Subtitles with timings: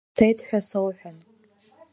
[0.09, 1.17] Сцеит ҳәа соуҳәан…